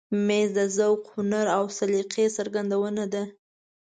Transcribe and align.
مېز 0.27 0.49
د 0.57 0.59
ذوق، 0.77 1.01
هنر 1.13 1.45
او 1.57 1.63
سلیقې 1.77 2.25
څرګندونه 2.37 3.03
ده. 3.13 3.23